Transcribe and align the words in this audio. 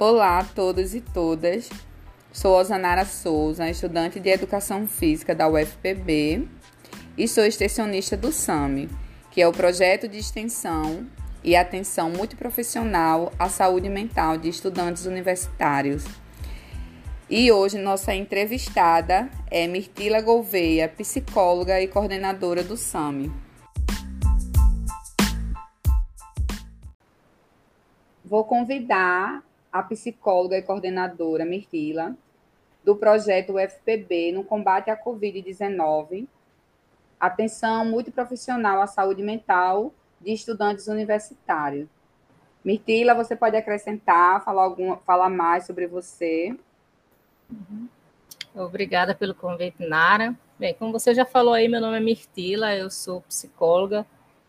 Olá 0.00 0.38
a 0.38 0.44
todos 0.44 0.94
e 0.94 1.00
todas. 1.00 1.68
Sou 2.30 2.56
Osanara 2.56 3.04
Souza, 3.04 3.68
estudante 3.68 4.20
de 4.20 4.28
Educação 4.28 4.86
Física 4.86 5.34
da 5.34 5.48
UFPB 5.48 6.46
e 7.16 7.26
sou 7.26 7.44
extensionista 7.44 8.16
do 8.16 8.30
SAMI, 8.30 8.88
que 9.32 9.42
é 9.42 9.48
o 9.48 9.52
projeto 9.52 10.06
de 10.06 10.16
extensão 10.16 11.04
e 11.42 11.56
atenção 11.56 12.10
multiprofissional 12.12 13.32
à 13.36 13.48
saúde 13.48 13.88
mental 13.88 14.38
de 14.38 14.48
estudantes 14.48 15.04
universitários. 15.04 16.04
E 17.28 17.50
hoje 17.50 17.76
nossa 17.76 18.14
entrevistada 18.14 19.28
é 19.50 19.66
Mirtila 19.66 20.20
Gouveia, 20.20 20.88
psicóloga 20.88 21.80
e 21.80 21.88
coordenadora 21.88 22.62
do 22.62 22.76
SAMI. 22.76 23.32
Vou 28.24 28.44
convidar 28.44 29.47
a 29.72 29.82
psicóloga 29.82 30.56
e 30.56 30.62
coordenadora 30.62 31.44
Mirtila, 31.44 32.16
do 32.84 32.96
projeto 32.96 33.54
UFPB 33.54 34.32
no 34.32 34.44
combate 34.44 34.90
à 34.90 34.96
Covid-19, 34.96 36.26
atenção 37.20 37.84
multiprofissional 37.84 38.80
à 38.80 38.86
saúde 38.86 39.22
mental 39.22 39.92
de 40.20 40.32
estudantes 40.32 40.86
universitários. 40.86 41.88
Mirtila, 42.64 43.14
você 43.14 43.36
pode 43.36 43.56
acrescentar, 43.56 44.44
falar, 44.44 44.62
algum, 44.62 44.96
falar 44.98 45.28
mais 45.28 45.66
sobre 45.66 45.86
você? 45.86 46.56
Uhum. 47.50 47.88
Obrigada 48.54 49.14
pelo 49.14 49.34
convite, 49.34 49.86
Nara. 49.86 50.34
Bem, 50.58 50.74
como 50.74 50.92
você 50.92 51.14
já 51.14 51.24
falou 51.24 51.54
aí, 51.54 51.68
meu 51.68 51.80
nome 51.80 51.96
é 51.96 52.00
Mirtila, 52.00 52.74
eu 52.74 52.90
sou 52.90 53.20
psicóloga. 53.22 54.04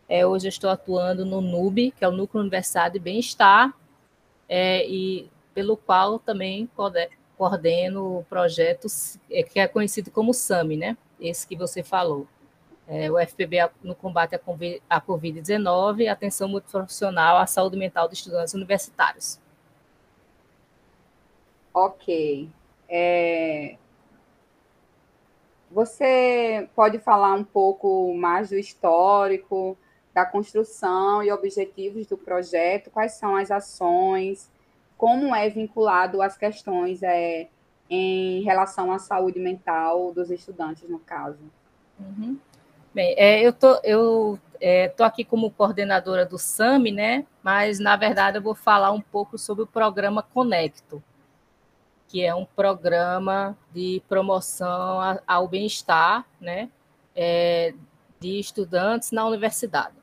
É, 0.08 0.26
hoje 0.26 0.46
eu 0.46 0.50
estou 0.50 0.68
atuando 0.68 1.24
no 1.24 1.40
NUB, 1.40 1.92
que 1.92 2.04
é 2.04 2.08
o 2.08 2.12
Núcleo 2.12 2.40
Universidade 2.40 2.94
de 2.94 2.98
Bem-Estar, 2.98 3.72
é, 4.50 4.84
e 4.84 5.30
pelo 5.54 5.76
qual 5.76 6.18
também 6.18 6.68
coordeno 7.38 8.18
o 8.18 8.24
projeto 8.24 8.88
é, 9.30 9.44
que 9.44 9.60
é 9.60 9.68
conhecido 9.68 10.10
como 10.10 10.34
SAMI, 10.34 10.76
né? 10.76 10.96
Esse 11.20 11.46
que 11.46 11.54
você 11.54 11.84
falou. 11.84 12.26
É, 12.88 13.08
o 13.08 13.16
FPB 13.16 13.70
no 13.84 13.94
combate 13.94 14.34
à 14.34 15.00
Covid-19 15.00 16.00
e 16.00 16.08
atenção 16.08 16.48
multiprofissional 16.48 17.36
à 17.36 17.46
saúde 17.46 17.76
mental 17.76 18.08
de 18.08 18.14
estudantes 18.14 18.52
universitários. 18.52 19.38
Ok. 21.72 22.50
É... 22.88 23.76
Você 25.70 26.68
pode 26.74 26.98
falar 26.98 27.34
um 27.34 27.44
pouco 27.44 28.12
mais 28.14 28.50
do 28.50 28.58
histórico, 28.58 29.78
da 30.14 30.24
construção 30.24 31.22
e 31.22 31.30
objetivos 31.30 32.06
do 32.06 32.16
projeto, 32.16 32.90
quais 32.90 33.12
são 33.12 33.36
as 33.36 33.50
ações, 33.50 34.50
como 34.96 35.34
é 35.34 35.48
vinculado 35.48 36.20
às 36.20 36.36
questões 36.36 37.02
é, 37.02 37.48
em 37.88 38.42
relação 38.42 38.92
à 38.92 38.98
saúde 38.98 39.38
mental 39.38 40.12
dos 40.12 40.30
estudantes, 40.30 40.88
no 40.88 40.98
caso. 40.98 41.38
Uhum. 41.98 42.38
Bem, 42.92 43.14
é, 43.16 43.40
eu 43.40 43.52
tô, 43.52 43.80
eu 43.84 44.38
é, 44.60 44.88
tô 44.88 45.04
aqui 45.04 45.24
como 45.24 45.50
coordenadora 45.50 46.26
do 46.26 46.38
SAMI, 46.38 46.90
né? 46.90 47.26
Mas 47.42 47.78
na 47.78 47.96
verdade 47.96 48.38
eu 48.38 48.42
vou 48.42 48.54
falar 48.54 48.90
um 48.90 49.00
pouco 49.00 49.38
sobre 49.38 49.62
o 49.62 49.66
programa 49.66 50.22
Conecto, 50.22 51.02
que 52.08 52.24
é 52.24 52.34
um 52.34 52.44
programa 52.44 53.56
de 53.72 54.02
promoção 54.08 55.20
ao 55.26 55.46
bem-estar, 55.46 56.26
né? 56.40 56.68
É, 57.14 57.74
de 58.18 58.38
estudantes 58.38 59.12
na 59.12 59.24
universidade. 59.24 59.99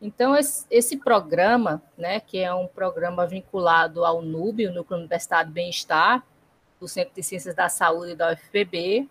Então, 0.00 0.36
esse, 0.36 0.64
esse, 0.70 0.96
programa, 0.96 1.82
né, 1.96 2.20
que 2.20 2.38
é 2.38 2.54
um 2.54 2.68
programa 2.68 3.26
vinculado 3.26 4.04
ao 4.04 4.22
NUB, 4.22 4.66
o 4.66 4.72
Núcleo 4.72 4.98
Universitário 4.98 5.50
Bem-Estar, 5.50 6.24
do 6.78 6.86
Centro 6.86 7.14
de 7.14 7.22
Ciências 7.22 7.54
da 7.54 7.68
Saúde 7.68 8.14
da 8.14 8.32
UFPB, 8.32 9.08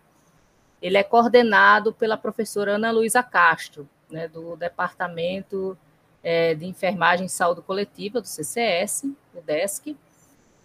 ele 0.80 0.96
é 0.96 1.02
coordenado 1.02 1.92
pela 1.92 2.16
professora 2.16 2.76
Ana 2.76 2.90
Luísa 2.90 3.22
Castro, 3.22 3.88
né, 4.10 4.28
do 4.28 4.56
Departamento 4.56 5.76
é, 6.22 6.54
de 6.54 6.64
Enfermagem 6.64 7.26
e 7.26 7.30
Saúde 7.30 7.60
Coletiva, 7.60 8.20
do 8.20 8.26
CCS, 8.26 9.02
do 9.34 9.42
DESC, 9.42 9.96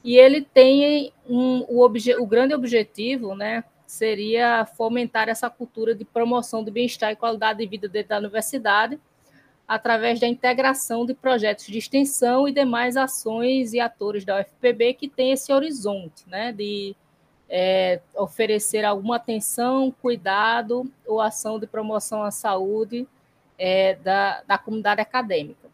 e 0.04 0.18
ele 0.18 0.42
tem 0.42 1.12
um, 1.28 1.66
o, 1.68 1.82
obje, 1.82 2.16
o 2.16 2.26
grande 2.26 2.54
objetivo, 2.54 3.36
né, 3.36 3.64
seria 3.86 4.66
fomentar 4.66 5.30
essa 5.30 5.50
cultura 5.50 5.94
de 5.94 6.06
promoção 6.06 6.64
do 6.64 6.72
bem-estar 6.72 7.12
e 7.12 7.16
qualidade 7.16 7.60
de 7.60 7.66
vida 7.66 7.88
dentro 7.88 8.10
da 8.10 8.18
universidade, 8.20 9.00
através 9.68 10.20
da 10.20 10.28
integração 10.28 11.06
de 11.06 11.14
projetos 11.14 11.66
de 11.66 11.78
extensão 11.78 12.48
e 12.48 12.52
demais 12.52 12.98
ações 12.98 13.74
e 13.74 13.80
atores 13.80 14.26
da 14.26 14.40
UFPB 14.40 14.94
que 14.94 15.08
têm 15.08 15.32
esse 15.32 15.52
horizonte, 15.52 16.28
né, 16.28 16.52
de 16.52 16.96
é, 17.50 18.02
oferecer 18.16 18.84
alguma 18.84 19.16
atenção, 19.16 19.94
cuidado 20.02 20.92
ou 21.06 21.22
ação 21.22 21.60
de 21.60 21.68
promoção 21.68 22.24
à 22.24 22.32
saúde 22.32 23.08
é, 23.58 23.96
da, 23.96 24.42
da 24.44 24.58
comunidade 24.58 25.02
acadêmica. 25.02 25.72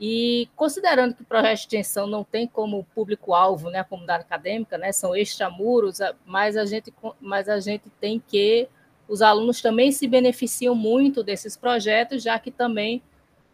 E 0.00 0.48
considerando 0.56 1.14
que 1.14 1.22
o 1.22 1.26
projeto 1.26 1.56
de 1.56 1.60
extensão 1.60 2.06
não 2.06 2.24
tem 2.24 2.46
como 2.46 2.84
público-alvo 2.94 3.68
né, 3.68 3.80
a 3.80 3.84
comunidade 3.84 4.22
acadêmica, 4.22 4.78
né, 4.78 4.92
são 4.92 5.14
extramuros, 5.14 5.98
mas 6.24 6.56
a, 6.56 6.64
gente, 6.64 6.92
mas 7.20 7.48
a 7.48 7.60
gente 7.60 7.90
tem 8.00 8.18
que 8.18 8.66
os 9.10 9.22
alunos 9.22 9.60
também 9.60 9.90
se 9.90 10.06
beneficiam 10.06 10.72
muito 10.72 11.24
desses 11.24 11.56
projetos, 11.56 12.22
já 12.22 12.38
que 12.38 12.48
também 12.48 13.02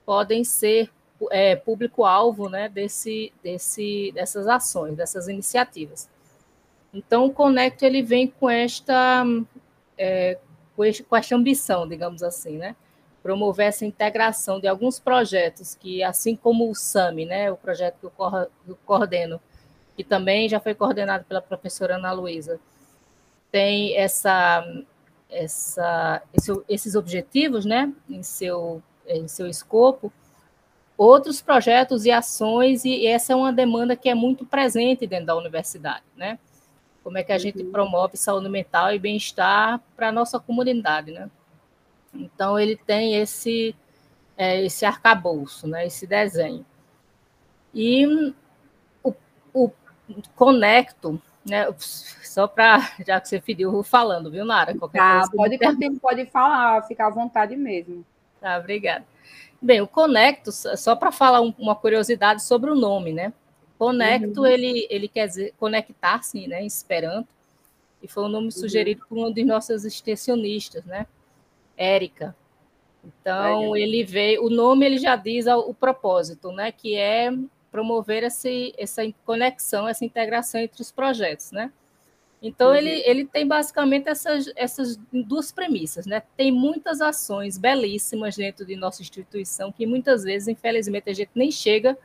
podem 0.04 0.44
ser 0.44 0.90
é, 1.30 1.56
público-alvo 1.56 2.50
né, 2.50 2.68
desse, 2.68 3.32
desse, 3.42 4.12
dessas 4.14 4.46
ações, 4.46 4.94
dessas 4.94 5.28
iniciativas. 5.28 6.10
Então, 6.92 7.24
o 7.24 7.32
Conecto 7.32 7.86
ele 7.86 8.02
vem 8.02 8.28
com 8.28 8.50
esta, 8.50 9.24
é, 9.96 10.38
com, 10.76 10.84
este, 10.84 11.02
com 11.02 11.16
esta 11.16 11.34
ambição, 11.34 11.88
digamos 11.88 12.22
assim, 12.22 12.58
né? 12.58 12.76
promover 13.22 13.68
essa 13.68 13.86
integração 13.86 14.60
de 14.60 14.68
alguns 14.68 15.00
projetos 15.00 15.74
que, 15.74 16.02
assim 16.02 16.36
como 16.36 16.70
o 16.70 16.74
SAMI, 16.74 17.24
né, 17.24 17.50
o 17.50 17.56
projeto 17.56 17.96
que 17.98 18.06
eu 18.06 18.78
coordeno, 18.84 19.40
que 19.96 20.04
também 20.04 20.48
já 20.50 20.60
foi 20.60 20.74
coordenado 20.74 21.24
pela 21.24 21.40
professora 21.40 21.96
Ana 21.96 22.12
Luísa, 22.12 22.60
tem 23.50 23.96
essa 23.96 24.62
essa, 25.30 26.22
esse, 26.32 26.52
esses 26.68 26.94
objetivos 26.94 27.64
né, 27.64 27.92
em, 28.08 28.22
seu, 28.22 28.82
em 29.06 29.28
seu 29.28 29.46
escopo, 29.46 30.12
outros 30.96 31.42
projetos 31.42 32.04
e 32.04 32.10
ações, 32.10 32.84
e 32.84 33.06
essa 33.06 33.32
é 33.32 33.36
uma 33.36 33.52
demanda 33.52 33.96
que 33.96 34.08
é 34.08 34.14
muito 34.14 34.46
presente 34.46 35.06
dentro 35.06 35.26
da 35.26 35.36
universidade. 35.36 36.04
Né? 36.16 36.38
Como 37.02 37.18
é 37.18 37.22
que 37.22 37.32
a 37.32 37.38
gente 37.38 37.62
uhum. 37.62 37.70
promove 37.70 38.16
saúde 38.16 38.48
mental 38.48 38.92
e 38.94 38.98
bem-estar 38.98 39.80
para 39.94 40.08
a 40.08 40.12
nossa 40.12 40.40
comunidade. 40.40 41.12
Né? 41.12 41.30
Então, 42.14 42.58
ele 42.58 42.76
tem 42.76 43.14
esse, 43.14 43.74
é, 44.36 44.64
esse 44.64 44.84
arcabouço, 44.84 45.66
né, 45.66 45.86
esse 45.86 46.06
desenho. 46.06 46.64
E 47.74 48.32
o, 49.02 49.12
o 49.52 49.70
Conecto, 50.34 51.20
né, 51.46 51.66
só 51.78 52.46
para, 52.46 52.92
já 53.06 53.20
que 53.20 53.28
você 53.28 53.40
pediu, 53.40 53.82
falando, 53.82 54.30
viu, 54.30 54.44
Nara? 54.44 54.76
Qualquer 54.76 54.98
tá, 54.98 55.28
coisa 55.28 55.58
pode, 55.58 56.00
pode 56.00 56.26
falar, 56.26 56.82
ficar 56.82 57.06
à 57.06 57.10
vontade 57.10 57.56
mesmo. 57.56 58.04
Tá, 58.40 58.58
obrigada. 58.58 59.04
Bem, 59.60 59.80
o 59.80 59.86
Conecto, 59.86 60.52
só 60.52 60.94
para 60.94 61.10
falar 61.10 61.40
uma 61.40 61.74
curiosidade 61.74 62.42
sobre 62.42 62.70
o 62.70 62.74
nome, 62.74 63.12
né? 63.12 63.32
Conecto, 63.78 64.40
uhum. 64.40 64.46
ele, 64.46 64.86
ele 64.90 65.08
quer 65.08 65.28
dizer 65.28 65.54
conectar-se, 65.58 66.46
né, 66.46 66.62
em 66.62 66.66
Esperanto, 66.66 67.28
e 68.02 68.08
foi 68.08 68.24
um 68.24 68.28
nome 68.28 68.46
uhum. 68.46 68.50
sugerido 68.50 69.04
por 69.08 69.18
uma 69.18 69.32
de 69.32 69.44
nossas 69.44 69.84
extensionistas, 69.84 70.84
né, 70.84 71.06
Érica. 71.76 72.34
Então, 73.04 73.76
ele 73.76 74.02
veio, 74.02 74.44
o 74.44 74.50
nome 74.50 74.84
ele 74.84 74.98
já 74.98 75.14
diz 75.14 75.46
o, 75.46 75.58
o 75.70 75.74
propósito, 75.74 76.50
né, 76.52 76.72
que 76.72 76.96
é 76.96 77.30
promover 77.76 78.22
esse, 78.22 78.72
essa 78.78 79.02
conexão, 79.26 79.86
essa 79.86 80.02
integração 80.02 80.58
entre 80.58 80.80
os 80.80 80.90
projetos, 80.90 81.52
né? 81.52 81.70
Então, 82.40 82.70
uhum. 82.70 82.74
ele, 82.74 83.02
ele 83.04 83.26
tem 83.26 83.46
basicamente 83.46 84.08
essas, 84.08 84.50
essas 84.56 84.98
duas 85.12 85.52
premissas, 85.52 86.06
né? 86.06 86.22
Tem 86.38 86.50
muitas 86.50 87.02
ações 87.02 87.58
belíssimas 87.58 88.34
dentro 88.34 88.64
de 88.64 88.76
nossa 88.76 89.02
instituição 89.02 89.70
que 89.70 89.84
muitas 89.84 90.24
vezes, 90.24 90.48
infelizmente, 90.48 91.10
a 91.10 91.12
gente 91.12 91.32
nem 91.34 91.50
chega 91.50 91.98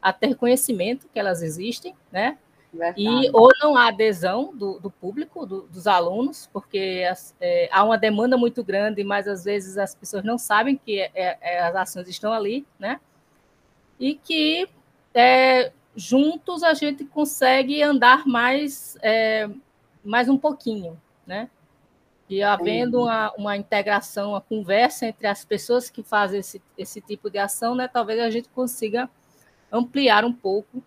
a 0.00 0.12
ter 0.12 0.36
conhecimento 0.36 1.08
que 1.12 1.18
elas 1.18 1.42
existem, 1.42 1.92
né? 2.12 2.38
Verdade. 2.72 3.02
E 3.02 3.30
ou 3.32 3.48
não 3.60 3.76
há 3.76 3.88
adesão 3.88 4.54
do, 4.54 4.78
do 4.78 4.92
público, 4.92 5.44
do, 5.44 5.62
dos 5.62 5.88
alunos, 5.88 6.48
porque 6.52 7.04
as, 7.10 7.34
é, 7.40 7.68
há 7.72 7.82
uma 7.82 7.98
demanda 7.98 8.36
muito 8.36 8.62
grande, 8.62 9.02
mas 9.02 9.26
às 9.26 9.42
vezes 9.42 9.76
as 9.76 9.92
pessoas 9.92 10.22
não 10.22 10.38
sabem 10.38 10.76
que 10.76 11.00
é, 11.00 11.10
é, 11.40 11.60
as 11.62 11.74
ações 11.74 12.08
estão 12.08 12.32
ali, 12.32 12.64
né? 12.78 13.00
E 13.98 14.14
que 14.14 14.68
juntos 15.94 16.62
a 16.62 16.74
gente 16.74 17.04
consegue 17.04 17.82
andar 17.82 18.26
mais 18.26 18.98
é, 19.02 19.48
mais 20.04 20.28
um 20.28 20.36
pouquinho, 20.36 21.00
né? 21.26 21.50
E 22.28 22.42
havendo 22.42 23.02
uma, 23.02 23.32
uma 23.38 23.56
integração, 23.56 24.30
uma 24.30 24.40
conversa 24.40 25.06
entre 25.06 25.26
as 25.26 25.44
pessoas 25.44 25.88
que 25.88 26.02
fazem 26.02 26.40
esse, 26.40 26.60
esse 26.76 27.00
tipo 27.00 27.30
de 27.30 27.38
ação, 27.38 27.74
né? 27.74 27.88
Talvez 27.88 28.20
a 28.20 28.30
gente 28.30 28.48
consiga 28.48 29.08
ampliar 29.70 30.24
um 30.24 30.32
pouco 30.32 30.82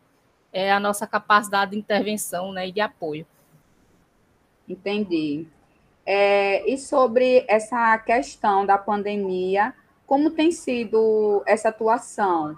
é 0.51 0.71
a 0.71 0.79
nossa 0.79 1.05
capacidade 1.05 1.71
de 1.71 1.77
intervenção 1.77 2.51
né, 2.51 2.67
e 2.67 2.71
de 2.71 2.81
apoio. 2.81 3.25
Entendi. 4.67 5.47
É, 6.05 6.67
e 6.69 6.77
sobre 6.77 7.45
essa 7.47 7.97
questão 7.99 8.65
da 8.65 8.77
pandemia, 8.77 9.73
como 10.05 10.31
tem 10.31 10.51
sido 10.51 11.43
essa 11.45 11.69
atuação 11.69 12.57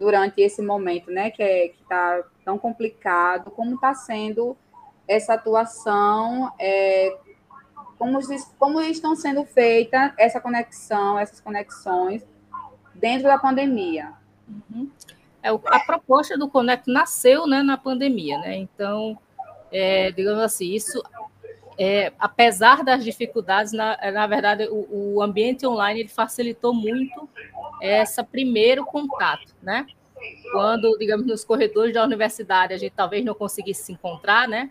durante 0.00 0.40
esse 0.40 0.62
momento, 0.62 1.10
né, 1.10 1.30
que 1.30 1.42
é, 1.42 1.66
está 1.66 2.24
tão 2.42 2.58
complicado? 2.58 3.50
Como 3.50 3.74
está 3.74 3.94
sendo 3.94 4.56
essa 5.06 5.34
atuação? 5.34 6.50
É, 6.58 7.14
como, 7.98 8.18
como 8.58 8.80
estão 8.80 9.14
sendo 9.14 9.44
feitas 9.44 10.12
essa 10.16 10.40
conexão, 10.40 11.18
essas 11.18 11.38
conexões 11.38 12.26
dentro 12.94 13.24
da 13.28 13.38
pandemia? 13.38 14.14
Uhum. 14.48 14.90
É, 15.42 15.50
a 15.50 15.80
proposta 15.80 16.36
do 16.36 16.48
Conect 16.48 16.90
nasceu 16.90 17.46
né, 17.46 17.62
na 17.62 17.76
pandemia, 17.76 18.38
né? 18.38 18.56
Então, 18.56 19.18
é, 19.70 20.10
digamos 20.12 20.42
assim, 20.42 20.72
isso 20.72 21.02
é, 21.82 22.12
apesar 22.18 22.84
das 22.84 23.02
dificuldades, 23.02 23.72
na, 23.72 23.96
na 24.12 24.26
verdade, 24.26 24.68
o, 24.70 25.14
o, 25.14 25.22
ambiente 25.22 25.66
online 25.66 26.00
ele 26.00 26.10
facilitou 26.10 26.74
muito 26.74 27.26
esse 27.80 28.22
primeiro 28.22 28.84
contato, 28.84 29.54
né? 29.62 29.86
Quando, 30.52 30.98
digamos, 30.98 31.26
nos 31.26 31.42
corredores 31.42 31.94
da 31.94 32.04
universidade 32.04 32.74
a 32.74 32.76
gente 32.76 32.92
talvez 32.94 33.24
não 33.24 33.32
conseguisse 33.32 33.84
se 33.84 33.92
encontrar, 33.92 34.46
né? 34.46 34.70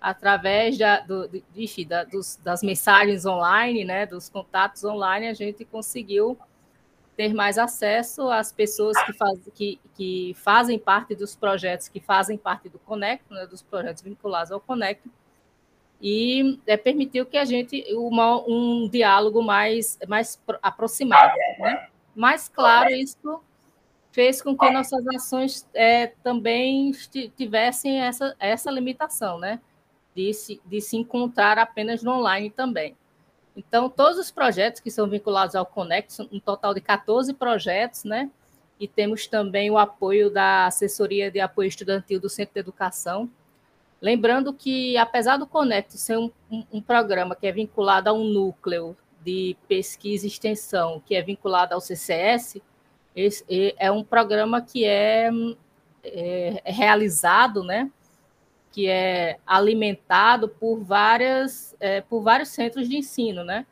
Através 0.00 0.78
da, 0.78 1.00
do, 1.00 1.28
de, 1.28 1.44
enfim, 1.54 1.86
da, 1.86 2.04
dos, 2.04 2.36
das 2.42 2.62
mensagens 2.62 3.26
online, 3.26 3.84
né? 3.84 4.06
Dos 4.06 4.30
contatos 4.30 4.82
online, 4.82 5.28
a 5.28 5.34
gente 5.34 5.62
conseguiu 5.62 6.38
ter 7.18 7.34
mais 7.34 7.58
acesso 7.58 8.30
às 8.30 8.50
pessoas 8.50 8.96
que, 9.04 9.12
faz, 9.12 9.38
que, 9.54 9.78
que 9.94 10.34
fazem 10.38 10.78
parte 10.78 11.14
dos 11.14 11.36
projetos, 11.36 11.86
que 11.86 12.00
fazem 12.00 12.38
parte 12.38 12.70
do 12.70 12.78
Conect, 12.78 13.26
né? 13.30 13.46
dos 13.46 13.60
projetos 13.60 14.02
vinculados 14.02 14.50
ao 14.50 14.60
Conect, 14.60 15.06
e 16.00 16.58
é, 16.66 16.76
permitiu 16.76 17.24
que 17.24 17.38
a 17.38 17.44
gente 17.44 17.84
uma, 17.94 18.42
um 18.46 18.88
diálogo 18.88 19.42
mais, 19.42 19.98
mais 20.06 20.40
aproximado. 20.62 21.34
Né? 21.58 21.88
Mas, 22.14 22.48
claro, 22.48 22.90
isso 22.90 23.40
fez 24.12 24.40
com 24.40 24.56
que 24.56 24.70
nossas 24.70 25.06
ações 25.08 25.68
é, 25.74 26.08
também 26.22 26.92
tivessem 27.36 28.00
essa, 28.00 28.34
essa 28.38 28.70
limitação, 28.70 29.38
né? 29.38 29.60
De 30.14 30.32
se, 30.32 30.60
de 30.64 30.80
se 30.80 30.96
encontrar 30.96 31.58
apenas 31.58 32.02
no 32.02 32.12
online 32.12 32.48
também. 32.48 32.96
Então, 33.54 33.88
todos 33.88 34.18
os 34.18 34.30
projetos 34.30 34.80
que 34.80 34.90
são 34.90 35.06
vinculados 35.06 35.54
ao 35.54 35.66
Conect, 35.66 36.26
um 36.32 36.40
total 36.40 36.72
de 36.72 36.80
14 36.80 37.32
projetos, 37.34 38.04
né? 38.04 38.30
E 38.80 38.86
temos 38.88 39.26
também 39.26 39.70
o 39.70 39.76
apoio 39.76 40.30
da 40.30 40.66
assessoria 40.66 41.30
de 41.30 41.40
apoio 41.40 41.68
estudantil 41.68 42.20
do 42.20 42.28
Centro 42.28 42.54
de 42.54 42.60
Educação, 42.60 43.30
Lembrando 44.00 44.52
que, 44.52 44.96
apesar 44.96 45.36
do 45.36 45.46
Conecto 45.46 45.96
ser 45.96 46.18
um, 46.18 46.30
um, 46.50 46.64
um, 46.74 46.80
programa 46.80 47.34
que 47.34 47.46
é 47.46 47.52
vinculado 47.52 48.10
a 48.10 48.12
um 48.12 48.24
núcleo 48.24 48.96
de 49.24 49.56
pesquisa 49.66 50.26
e 50.26 50.28
extensão, 50.28 51.02
que 51.04 51.14
é 51.14 51.22
vinculado 51.22 51.74
ao 51.74 51.80
CCS, 51.80 52.60
esse 53.14 53.44
é 53.78 53.90
um 53.90 54.04
programa 54.04 54.60
que 54.60 54.84
é, 54.84 55.30
é, 56.04 56.62
é 56.64 56.70
realizado, 56.70 57.64
né? 57.64 57.90
que 58.70 58.86
é 58.86 59.38
alimentado 59.46 60.50
por, 60.50 60.76
várias, 60.84 61.74
é, 61.80 62.02
por 62.02 62.20
vários 62.20 62.50
centros 62.50 62.86
de 62.86 62.98
ensino. 62.98 63.42
Né? 63.42 63.64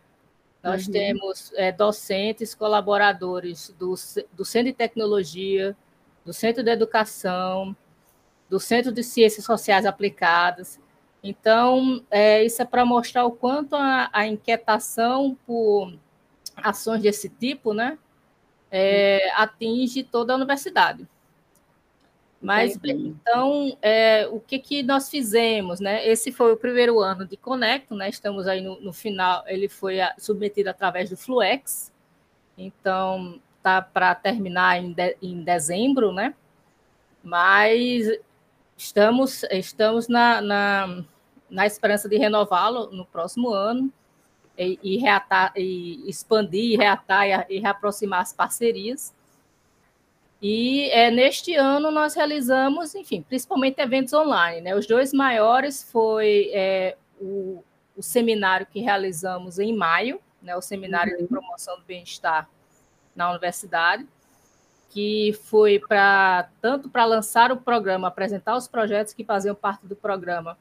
Nós 0.63 0.87
uhum. 0.87 0.93
temos 0.95 1.53
é, 1.57 1.71
docentes, 1.71 2.55
colaboradores 2.55 3.69
do, 3.79 3.95
do 4.33 4.47
Centro 4.47 4.73
de 4.73 4.73
Tecnologia, 4.73 5.77
do 6.25 6.33
Centro 6.33 6.63
de 6.63 6.71
Educação, 6.71 7.77
do 8.55 8.61
Centro 8.61 8.93
de 8.93 9.03
Ciências 9.03 9.45
Sociais 9.45 9.85
Aplicadas. 9.85 10.79
Então, 11.21 12.05
é, 12.09 12.45
isso 12.45 12.63
é 12.63 12.65
para 12.65 12.85
mostrar 12.85 13.25
o 13.25 13.33
quanto 13.33 13.75
a, 13.75 14.09
a, 14.13 14.29
inquietação 14.29 15.37
por 15.45 15.93
ações 16.55 17.03
desse 17.03 17.29
tipo 17.29 17.75
né, 17.75 17.99
é, 18.71 19.29
atinge 19.35 20.05
toda 20.05 20.33
a 20.33 20.37
universidade. 20.37 21.05
Mas, 22.41 22.77
bem, 22.77 23.19
então, 23.21 23.77
é, 23.83 24.29
o 24.31 24.39
que, 24.39 24.61
que 24.61 24.85
nós 24.85 25.11
fizemos? 25.11 25.81
Né? 25.81 26.07
Esse 26.07 26.31
foi 26.31 26.53
o 26.53 26.57
primeiro 26.57 27.01
ano 27.01 27.27
de 27.27 27.37
Conecto, 27.37 27.97
né? 27.97 28.09
estamos 28.09 28.47
aí 28.47 28.61
no, 28.61 28.81
no 28.81 28.93
final, 28.93 29.43
ele 29.49 29.69
foi 29.69 29.97
submetido 30.17 30.71
através 30.71 31.11
do 31.11 31.17
Fluex, 31.17 31.93
então 32.57 33.41
está 33.57 33.83
para 33.83 34.15
terminar 34.15 34.81
em, 34.81 34.93
de, 34.93 35.17
em 35.21 35.43
dezembro, 35.43 36.13
né? 36.13 36.35
Mas 37.25 38.07
Estamos, 38.77 39.45
estamos 39.45 40.09
na, 40.09 40.41
na, 40.41 41.05
na 41.49 41.67
esperança 41.67 42.09
de 42.09 42.17
renová-lo 42.17 42.91
no 42.91 43.07
próximo 43.07 43.51
ano 43.51 43.93
e, 44.59 44.79
e, 44.83 44.97
reatar, 44.99 45.53
e 45.57 46.09
expandir, 46.09 46.79
reatar 46.79 47.27
e, 47.27 47.57
e 47.57 47.61
reaproximar 47.61 48.21
as 48.21 48.33
parcerias. 48.33 49.15
E 50.43 50.91
é, 50.91 51.11
neste 51.11 51.55
ano 51.55 51.91
nós 51.91 52.15
realizamos, 52.15 52.95
enfim, 52.95 53.23
principalmente 53.23 53.81
eventos 53.81 54.13
online. 54.13 54.61
Né? 54.61 54.75
Os 54.75 54.87
dois 54.87 55.13
maiores 55.13 55.91
foi 55.91 56.51
é, 56.53 56.97
o, 57.21 57.65
o, 57.97 58.03
seminário 58.03 58.67
que 58.67 58.81
realizamos 58.81 59.59
em 59.59 59.75
maio, 59.75 60.21
né? 60.43 60.55
o 60.55 60.61
seminário 60.61 61.15
uhum. 61.15 61.23
de 61.23 61.29
promoção 61.29 61.79
do 61.79 61.85
bem-estar 61.85 62.49
na 63.17 63.31
universidade, 63.31 64.07
que 64.95 65.37
foi 65.43 65.81
para 65.81 66.49
tanto 66.63 66.89
para 66.89 67.05
lançar 67.05 67.51
o 67.51 67.57
programa, 67.57 68.07
apresentar 68.07 68.57
os 68.57 68.69
projetos 68.69 69.13
que 69.13 69.25
faziam 69.25 69.53
parte 69.53 69.85
do 69.85 69.97
programa, 69.97 70.57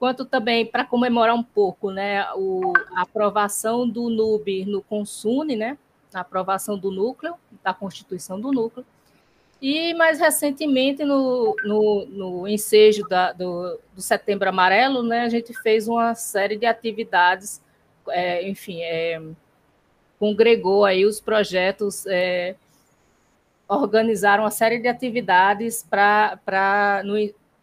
quanto 0.00 0.24
também 0.24 0.66
para 0.66 0.84
comemorar 0.84 1.36
um 1.36 1.44
pouco, 1.44 1.92
né, 1.92 2.26
o, 2.34 2.72
a 2.96 3.02
aprovação 3.02 3.88
do 3.88 4.10
NUB 4.10 4.64
no 4.66 4.82
Consune, 4.82 5.54
né, 5.54 5.78
a 6.12 6.20
aprovação 6.20 6.76
do 6.76 6.90
núcleo, 6.90 7.36
da 7.62 7.72
constituição 7.72 8.40
do 8.40 8.50
núcleo, 8.50 8.84
e 9.62 9.94
mais 9.94 10.18
recentemente 10.18 11.04
no, 11.04 11.54
no, 11.62 12.06
no 12.06 12.48
ensejo 12.48 13.06
da, 13.08 13.32
do, 13.32 13.78
do 13.94 14.02
Setembro 14.02 14.48
Amarelo, 14.48 15.04
né, 15.04 15.20
a 15.20 15.28
gente 15.28 15.54
fez 15.62 15.86
uma 15.86 16.16
série 16.16 16.56
de 16.56 16.66
atividades, 16.66 17.62
é, 18.08 18.48
enfim, 18.48 18.82
é, 18.82 19.22
congregou 20.18 20.84
aí 20.84 21.04
os 21.04 21.20
projetos 21.20 22.04
é, 22.08 22.56
organizaram 23.68 24.44
uma 24.44 24.50
série 24.50 24.78
de 24.78 24.88
atividades 24.88 25.86
para 25.88 27.02
no, 27.04 27.14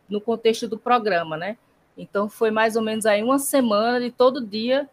no 0.08 0.22
contexto 0.22 0.68
do 0.68 0.78
programa, 0.78 1.36
né? 1.36 1.58
Então 1.98 2.30
foi 2.30 2.52
mais 2.52 2.76
ou 2.76 2.82
menos 2.82 3.06
aí 3.06 3.24
uma 3.24 3.40
semana 3.40 4.00
de 4.00 4.12
todo 4.12 4.46
dia 4.46 4.88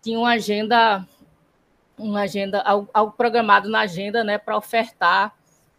tinha 0.00 0.18
uma 0.18 0.30
agenda 0.30 1.06
uma 1.98 2.20
agenda 2.20 2.62
algo, 2.62 3.12
programado 3.12 3.68
na 3.68 3.80
agenda, 3.80 4.22
né, 4.22 4.38
para 4.38 4.56
ofertar 4.56 5.34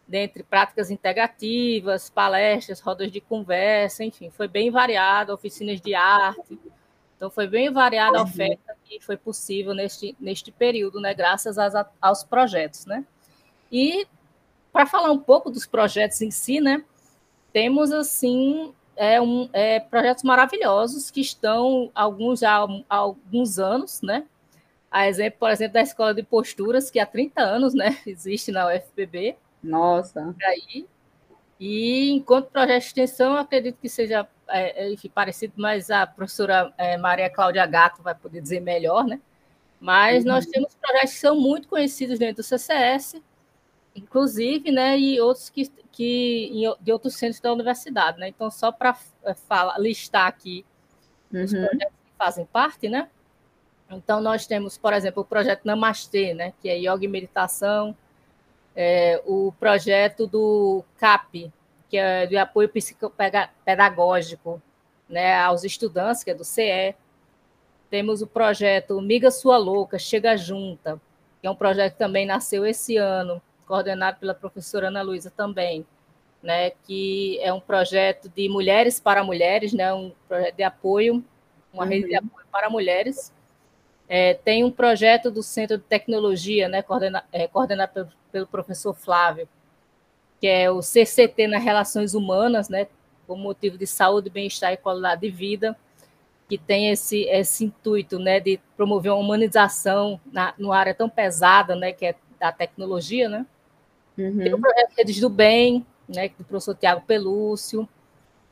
dentre 0.06 0.42
práticas 0.42 0.90
integrativas, 0.90 2.10
palestras, 2.10 2.80
rodas 2.80 3.10
de 3.10 3.20
conversa, 3.20 4.04
enfim, 4.04 4.28
foi 4.28 4.48
bem 4.48 4.70
variado, 4.70 5.32
oficinas 5.32 5.80
de 5.80 5.94
arte. 5.94 6.58
Então 7.16 7.30
foi 7.30 7.46
bem 7.46 7.70
variada 7.72 8.18
a 8.18 8.22
oferta 8.22 8.76
que 8.84 9.00
foi 9.00 9.16
possível 9.16 9.72
neste, 9.72 10.16
neste 10.18 10.50
período, 10.50 11.00
né, 11.00 11.14
graças 11.14 11.56
às, 11.58 11.74
aos 12.00 12.24
projetos, 12.24 12.86
né? 12.86 13.04
E 13.70 14.06
para 14.72 14.86
falar 14.86 15.10
um 15.10 15.18
pouco 15.18 15.50
dos 15.50 15.66
projetos 15.66 16.20
em 16.22 16.30
si, 16.30 16.60
né? 16.60 16.84
Temos 17.52 17.92
assim 17.92 18.72
é 18.96 19.20
um, 19.20 19.48
é, 19.52 19.80
projetos 19.80 20.22
maravilhosos 20.22 21.10
que 21.10 21.22
estão 21.22 21.90
alguns 21.94 22.40
já 22.40 22.58
há 22.88 22.96
alguns 22.96 23.58
anos, 23.58 24.02
né? 24.02 24.26
A 24.90 25.08
exemplo, 25.08 25.38
por 25.38 25.50
exemplo, 25.50 25.74
da 25.74 25.80
Escola 25.80 26.12
de 26.12 26.22
Posturas, 26.22 26.90
que 26.90 26.98
há 26.98 27.06
30 27.06 27.40
anos, 27.40 27.72
né, 27.72 27.96
existe 28.04 28.52
na 28.52 28.66
UFPB. 28.66 29.36
Nossa. 29.62 30.34
Aí. 30.44 30.86
E 31.58 32.10
enquanto 32.10 32.50
projeto 32.50 32.80
de 32.80 32.86
extensão, 32.86 33.36
acredito 33.36 33.78
que 33.80 33.88
seja 33.88 34.28
é, 34.50 34.84
é, 34.84 34.92
enfim, 34.92 35.08
parecido, 35.08 35.54
mas 35.56 35.90
a 35.90 36.06
professora 36.06 36.72
é, 36.76 36.96
Maria 36.96 37.30
Cláudia 37.30 37.64
Gato 37.66 38.02
vai 38.02 38.14
poder 38.14 38.40
dizer 38.40 38.60
melhor, 38.60 39.04
né? 39.04 39.20
Mas 39.80 40.24
uhum. 40.24 40.32
nós 40.32 40.46
temos 40.46 40.74
projetos 40.74 41.12
que 41.12 41.20
são 41.20 41.40
muito 41.40 41.68
conhecidos 41.68 42.18
dentro 42.18 42.36
do 42.36 42.42
CCS, 42.42 43.22
inclusive, 43.94 44.70
né, 44.70 44.98
e 44.98 45.20
outros 45.20 45.50
que, 45.50 45.70
que 45.90 46.50
de 46.80 46.92
outros 46.92 47.16
centros 47.16 47.40
da 47.40 47.52
universidade, 47.52 48.18
né? 48.18 48.28
Então, 48.28 48.50
só 48.50 48.70
para 48.70 48.96
é, 49.24 49.34
falar, 49.34 49.78
listar 49.78 50.26
aqui 50.26 50.64
uhum. 51.32 51.44
os 51.44 51.52
projetos 51.52 51.96
que 52.04 52.12
fazem 52.18 52.46
parte, 52.46 52.88
né? 52.88 53.08
Então, 53.90 54.20
nós 54.20 54.46
temos, 54.46 54.78
por 54.78 54.92
exemplo, 54.92 55.22
o 55.22 55.26
projeto 55.26 55.64
Namastê, 55.64 56.32
né, 56.32 56.52
que 56.60 56.68
é 56.68 56.76
Yoga 56.76 57.04
e 57.04 57.08
Meditação, 57.08 57.96
é, 58.74 59.20
o 59.26 59.52
projeto 59.58 60.26
do 60.26 60.84
CAP, 60.96 61.52
que 61.88 61.96
é 61.96 62.24
de 62.26 62.36
apoio 62.36 62.68
psicopedagógico 62.68 64.62
né, 65.08 65.36
aos 65.40 65.64
estudantes, 65.64 66.22
que 66.22 66.30
é 66.30 66.34
do 66.34 66.44
CE. 66.44 66.94
Temos 67.90 68.22
o 68.22 68.28
projeto 68.28 69.00
Miga 69.00 69.30
Sua 69.32 69.58
Louca, 69.58 69.98
Chega 69.98 70.36
Junta, 70.36 71.00
que 71.40 71.48
é 71.48 71.50
um 71.50 71.56
projeto 71.56 71.94
que 71.94 71.98
também 71.98 72.24
nasceu 72.24 72.64
esse 72.64 72.96
ano, 72.96 73.42
coordenado 73.70 74.18
pela 74.18 74.34
professora 74.34 74.88
Ana 74.88 75.00
Luísa 75.00 75.30
também, 75.30 75.86
né, 76.42 76.70
que 76.70 77.38
é 77.40 77.52
um 77.52 77.60
projeto 77.60 78.28
de 78.28 78.48
mulheres 78.48 78.98
para 78.98 79.22
mulheres, 79.22 79.72
né, 79.72 79.94
um 79.94 80.10
projeto 80.26 80.56
de 80.56 80.64
apoio, 80.64 81.24
uma 81.72 81.84
uhum. 81.84 81.88
rede 81.88 82.08
de 82.08 82.18
uhum. 82.18 82.26
apoio 82.26 82.46
para 82.50 82.68
mulheres. 82.68 83.32
É, 84.08 84.34
tem 84.34 84.64
um 84.64 84.72
projeto 84.72 85.30
do 85.30 85.40
Centro 85.40 85.78
de 85.78 85.84
Tecnologia, 85.84 86.68
né, 86.68 86.82
coordena, 86.82 87.22
é, 87.30 87.46
coordenado 87.46 87.92
pelo, 87.92 88.08
pelo, 88.32 88.46
professor 88.48 88.92
Flávio, 88.92 89.48
que 90.40 90.48
é 90.48 90.68
o 90.68 90.82
CCT 90.82 91.46
nas 91.46 91.62
Relações 91.62 92.12
Humanas, 92.12 92.68
né, 92.68 92.88
com 93.24 93.36
motivo 93.36 93.78
de 93.78 93.86
saúde, 93.86 94.28
bem-estar 94.28 94.72
e 94.72 94.76
qualidade 94.76 95.20
de 95.20 95.30
vida, 95.30 95.78
que 96.48 96.58
tem 96.58 96.90
esse, 96.90 97.22
esse 97.26 97.66
intuito 97.66 98.18
né, 98.18 98.40
de 98.40 98.58
promover 98.76 99.12
uma 99.12 99.20
humanização 99.20 100.20
na, 100.32 100.54
numa 100.58 100.76
área 100.76 100.92
tão 100.92 101.08
pesada, 101.08 101.76
né, 101.76 101.92
que 101.92 102.04
é 102.04 102.16
da 102.40 102.50
tecnologia, 102.50 103.28
né? 103.28 103.46
Uhum. 104.20 104.38
Tem 104.38 104.54
o 104.54 104.60
projeto 104.60 104.92
Redes 104.96 105.20
do 105.20 105.30
Bem, 105.30 105.86
né, 106.08 106.28
do 106.28 106.44
professor 106.44 106.74
Tiago 106.74 107.02
Pelúcio, 107.02 107.88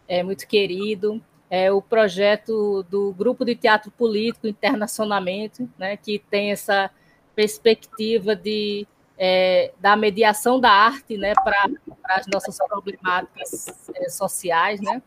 é 0.06 0.22
muito 0.22 0.46
querido. 0.46 1.22
É 1.50 1.72
o 1.72 1.80
projeto 1.80 2.82
do 2.84 3.12
Grupo 3.12 3.44
de 3.44 3.54
Teatro 3.54 3.90
Político 3.90 4.46
Internacionamento, 4.46 5.68
né, 5.78 5.96
que 5.96 6.18
tem 6.18 6.52
essa 6.52 6.90
perspectiva 7.34 8.34
de 8.34 8.86
é, 9.18 9.72
da 9.80 9.96
mediação 9.96 10.60
da 10.60 10.70
arte 10.70 11.16
né, 11.16 11.34
para 11.34 11.68
as 12.10 12.26
nossas 12.28 12.56
problemáticas 12.56 13.90
é, 13.94 14.08
sociais. 14.08 14.80
Né? 14.80 15.02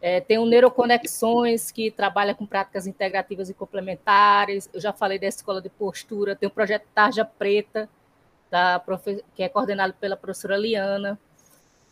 É, 0.00 0.20
tem 0.20 0.38
o 0.38 0.46
Neuroconexões, 0.46 1.70
que 1.70 1.90
trabalha 1.90 2.34
com 2.34 2.46
práticas 2.46 2.86
integrativas 2.86 3.50
e 3.50 3.54
complementares. 3.54 4.70
Eu 4.72 4.80
já 4.80 4.92
falei 4.92 5.18
da 5.18 5.26
Escola 5.26 5.60
de 5.60 5.68
Postura. 5.68 6.34
Tem 6.34 6.48
o 6.48 6.52
projeto 6.52 6.86
Tarja 6.94 7.24
Preta, 7.24 7.88
da, 8.50 8.82
que 9.34 9.42
é 9.42 9.48
coordenado 9.48 9.94
pela 9.94 10.16
professora 10.16 10.56
Liana 10.56 11.18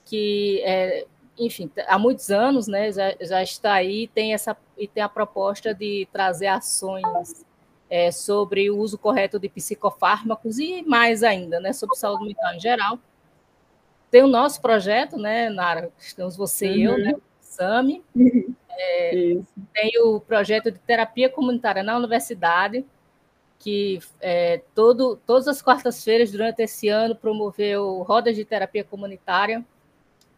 que, 0.06 0.62
é, 0.64 1.04
enfim, 1.38 1.70
há 1.86 1.98
muitos 1.98 2.30
anos 2.30 2.66
né, 2.66 2.90
já, 2.90 3.14
já 3.20 3.42
está 3.42 3.74
aí 3.74 4.08
tem 4.08 4.32
essa, 4.32 4.56
e 4.78 4.88
tem 4.88 5.02
a 5.02 5.08
proposta 5.08 5.74
de 5.74 6.08
trazer 6.12 6.46
ações 6.46 7.44
é, 7.90 8.10
sobre 8.10 8.70
o 8.70 8.78
uso 8.78 8.96
correto 8.96 9.38
de 9.38 9.48
psicofármacos 9.48 10.58
e 10.58 10.82
mais 10.82 11.22
ainda, 11.22 11.60
né, 11.60 11.72
sobre 11.72 11.96
saúde 11.96 12.24
mental 12.24 12.54
em 12.54 12.60
geral. 12.60 12.98
Tem 14.10 14.22
o 14.22 14.28
nosso 14.28 14.62
projeto, 14.62 15.18
né, 15.18 15.50
Nara? 15.50 15.90
Estamos 15.98 16.36
você 16.36 16.68
uhum. 16.68 16.76
e 16.76 16.84
eu, 16.84 16.98
né, 16.98 17.12
o 17.12 17.22
SAMI. 17.40 18.02
É, 18.78 19.38
tem 19.72 19.90
o 20.02 20.20
projeto 20.20 20.70
de 20.70 20.78
terapia 20.80 21.30
comunitária 21.30 21.82
na 21.82 21.96
universidade, 21.96 22.84
que 23.58 24.00
é, 24.20 24.62
todo, 24.74 25.16
todas 25.26 25.48
as 25.48 25.62
quartas-feiras 25.62 26.30
durante 26.30 26.62
esse 26.62 26.88
ano 26.88 27.16
promoveu 27.16 28.02
rodas 28.02 28.36
de 28.36 28.44
terapia 28.44 28.84
comunitária 28.84 29.64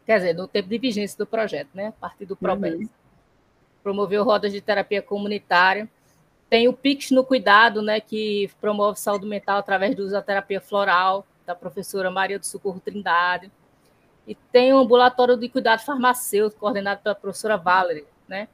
quer 0.08 0.16
dizer, 0.20 0.34
no 0.34 0.48
tempo 0.48 0.70
de 0.70 0.78
vigência 0.78 1.18
do 1.18 1.26
projeto, 1.26 1.68
né? 1.75 1.88
A 1.88 1.92
partir 1.92 2.25
do 2.25 2.34
ProBES. 2.34 2.80
Uhum. 2.80 2.88
Promoveu 3.82 4.25
rodas 4.25 4.50
de 4.50 4.60
terapia 4.62 5.02
comunitária. 5.02 5.87
Tem 6.48 6.66
o 6.66 6.72
Pix 6.72 7.10
no 7.10 7.22
Cuidado, 7.22 7.82
né, 7.82 8.00
que 8.00 8.50
promove 8.58 8.98
saúde 8.98 9.26
mental 9.26 9.58
através 9.58 9.94
do 9.94 10.02
uso 10.04 10.12
da 10.12 10.22
terapia 10.22 10.62
floral, 10.62 11.26
da 11.44 11.54
professora 11.54 12.10
Maria 12.10 12.38
do 12.38 12.46
Socorro 12.46 12.80
Trindade. 12.80 13.52
E 14.26 14.34
tem 14.34 14.72
o 14.72 14.78
ambulatório 14.78 15.37
de 15.37 15.46
cuidado 15.46 15.80
farmacêutico, 15.80 16.60
coordenado 16.60 17.02
pela 17.02 17.14
professora 17.14 17.58
Valerie, 17.58 18.06
né? 18.26 18.48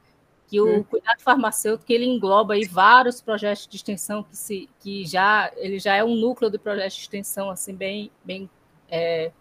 Que 0.47 0.61
o 0.61 0.65
uhum. 0.65 0.83
cuidado 0.83 1.21
farmacêutico 1.21 1.91
ele 1.91 2.05
engloba 2.05 2.53
aí 2.53 2.65
vários 2.65 3.19
projetos 3.19 3.67
de 3.67 3.75
extensão 3.75 4.23
que 4.23 4.37
se 4.37 4.69
que 4.79 5.05
já 5.05 5.51
ele 5.57 5.79
já 5.79 5.95
é 5.95 6.03
um 6.03 6.15
núcleo 6.15 6.51
de 6.51 6.57
projetos 6.57 6.95
de 6.95 7.01
extensão 7.01 7.49
assim 7.49 7.73
bem 7.73 8.11
bem 8.23 8.49
é, 8.89 9.31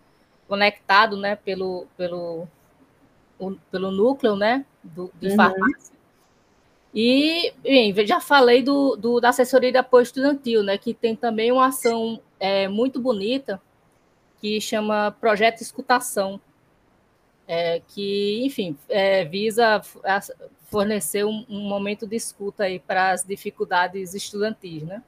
conectado 0.49 1.17
né, 1.17 1.37
pelo, 1.37 1.87
pelo, 1.97 2.47
o, 3.39 3.53
pelo 3.71 3.91
núcleo 3.91 4.37
né, 4.37 4.65
do, 4.83 5.11
de 5.21 5.29
uhum. 5.29 5.37
farmácia. 5.37 5.95
E, 6.95 7.53
bem, 7.61 7.93
já 8.07 8.21
falei 8.21 8.63
do, 8.63 8.95
do, 8.95 9.21
da 9.21 9.31
assessoria 9.31 9.73
de 9.73 9.79
apoio 9.79 10.05
estudantil, 10.05 10.63
né, 10.63 10.79
que 10.79 10.95
tem 10.95 11.17
também 11.17 11.51
uma 11.51 11.67
ação 11.67 12.21
é, 12.39 12.69
muito 12.69 13.01
bonita 13.01 13.61
que 14.41 14.61
chama 14.61 15.11
Projeto 15.21 15.61
Escutação, 15.61 16.41
é, 17.49 17.83
que, 17.89 18.45
enfim, 18.45 18.77
é, 18.89 19.25
visa 19.25 19.83
fornecer 20.75 21.25
um, 21.25 21.47
um, 21.49 21.69
momento 21.69 22.05
de 22.05 22.17
escuta 22.17 22.65
aí 22.65 22.81
para 22.81 23.13
as 23.13 23.23
dificuldades 23.23 24.13
estudantis, 24.13 24.83
né? 24.83 25.05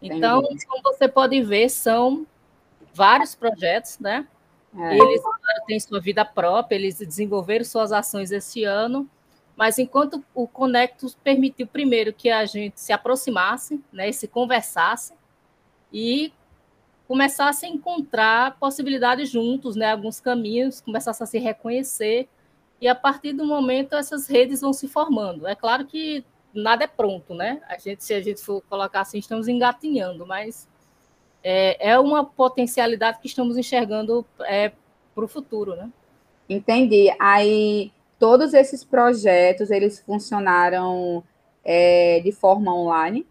Então, 0.00 0.42
como 0.66 0.82
você 0.82 1.06
pode 1.06 1.42
ver, 1.42 1.68
são 1.68 2.26
vários 2.94 3.34
projetos, 3.34 3.98
né? 3.98 4.26
É. 4.74 4.96
Eles 4.96 5.22
têm 5.66 5.78
sua 5.78 6.00
vida 6.00 6.24
própria, 6.24 6.76
eles 6.76 6.96
desenvolveram 6.98 7.64
suas 7.64 7.92
ações 7.92 8.30
esse 8.30 8.64
ano, 8.64 9.06
mas 9.54 9.78
enquanto 9.78 10.24
o 10.34 10.48
Conectus 10.48 11.14
permitiu 11.14 11.66
primeiro 11.66 12.12
que 12.12 12.30
a 12.30 12.46
gente 12.46 12.80
se 12.80 12.92
aproximasse, 12.92 13.82
né, 13.92 14.10
se 14.12 14.26
conversasse 14.26 15.12
e 15.92 16.32
começasse 17.06 17.66
a 17.66 17.68
encontrar 17.68 18.58
possibilidades 18.58 19.28
juntos, 19.28 19.76
né, 19.76 19.92
alguns 19.92 20.20
caminhos, 20.20 20.80
começasse 20.80 21.22
a 21.22 21.26
se 21.26 21.38
reconhecer 21.38 22.28
e 22.80 22.88
a 22.88 22.94
partir 22.94 23.32
do 23.32 23.44
momento 23.44 23.94
essas 23.94 24.26
redes 24.26 24.60
vão 24.60 24.72
se 24.72 24.88
formando. 24.88 25.46
É 25.46 25.54
claro 25.54 25.86
que 25.86 26.24
nada 26.52 26.84
é 26.84 26.86
pronto, 26.86 27.34
né? 27.34 27.60
A 27.68 27.78
gente, 27.78 28.04
se 28.04 28.14
a 28.14 28.20
gente 28.20 28.40
for 28.40 28.62
colocar 28.68 29.00
assim, 29.00 29.18
estamos 29.18 29.48
engatinhando, 29.48 30.26
mas 30.26 30.68
é, 31.42 31.90
é 31.92 31.98
uma 31.98 32.24
potencialidade 32.24 33.18
que 33.20 33.26
estamos 33.26 33.56
enxergando 33.56 34.26
é, 34.40 34.72
para 35.14 35.24
o 35.24 35.28
futuro, 35.28 35.76
né? 35.76 35.90
Entendi. 36.48 37.14
Aí 37.18 37.92
todos 38.18 38.54
esses 38.54 38.84
projetos 38.84 39.70
eles 39.70 40.00
funcionaram 40.00 41.22
é, 41.64 42.20
de 42.20 42.32
forma 42.32 42.74
online? 42.74 43.26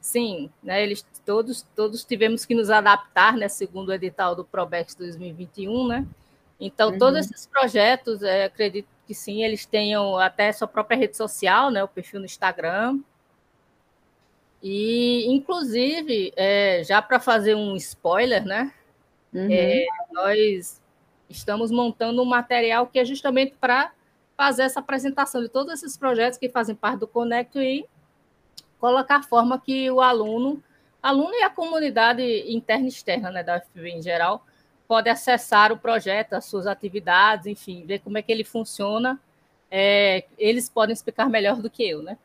Sim, 0.00 0.50
né? 0.62 0.82
Eles 0.82 1.04
todos 1.24 1.66
todos 1.76 2.04
tivemos 2.04 2.46
que 2.46 2.54
nos 2.54 2.70
adaptar, 2.70 3.36
né? 3.36 3.48
Segundo 3.48 3.90
o 3.90 3.92
edital 3.92 4.34
do 4.34 4.44
Probex 4.44 4.94
2021, 4.94 5.86
né? 5.86 6.06
Então 6.60 6.90
uhum. 6.90 6.98
todos 6.98 7.20
esses 7.20 7.46
projetos, 7.46 8.22
é, 8.22 8.44
acredito 8.44 8.88
que 9.06 9.14
sim, 9.14 9.42
eles 9.42 9.64
tenham 9.64 10.18
até 10.18 10.52
sua 10.52 10.68
própria 10.68 10.96
rede 10.96 11.16
social, 11.16 11.70
né? 11.70 11.82
O 11.82 11.88
perfil 11.88 12.20
no 12.20 12.26
Instagram, 12.26 12.98
e, 14.62 15.26
inclusive, 15.28 16.32
é, 16.36 16.82
já 16.84 17.00
para 17.00 17.20
fazer 17.20 17.54
um 17.54 17.76
spoiler, 17.76 18.44
né? 18.44 18.72
Uhum. 19.32 19.48
É, 19.50 19.86
nós 20.12 20.80
estamos 21.28 21.70
montando 21.70 22.22
um 22.22 22.24
material 22.24 22.86
que 22.86 22.98
é 22.98 23.04
justamente 23.04 23.54
para 23.60 23.92
fazer 24.36 24.62
essa 24.62 24.80
apresentação 24.80 25.42
de 25.42 25.48
todos 25.48 25.72
esses 25.74 25.96
projetos 25.96 26.38
que 26.38 26.48
fazem 26.48 26.74
parte 26.74 27.00
do 27.00 27.06
Conecto 27.06 27.60
e 27.60 27.86
colocar 28.80 29.16
a 29.16 29.22
forma 29.22 29.60
que 29.60 29.90
o 29.90 30.00
aluno, 30.00 30.62
aluno 31.02 31.34
e 31.34 31.42
a 31.42 31.50
comunidade 31.50 32.22
interna 32.48 32.86
e 32.86 32.88
externa 32.88 33.30
né, 33.30 33.42
da 33.42 33.58
UFB 33.58 33.90
em 33.90 34.02
geral, 34.02 34.44
pode 34.88 35.10
acessar 35.10 35.70
o 35.70 35.78
projeto, 35.78 36.32
as 36.32 36.46
suas 36.46 36.66
atividades, 36.66 37.46
enfim, 37.46 37.84
ver 37.86 38.00
como 38.00 38.16
é 38.18 38.22
que 38.22 38.32
ele 38.32 38.42
funciona. 38.42 39.20
É, 39.70 40.24
eles 40.38 40.68
podem 40.68 40.94
explicar 40.94 41.28
melhor 41.28 41.60
do 41.60 41.68
que 41.68 41.86
eu, 41.86 42.02
né? 42.02 42.16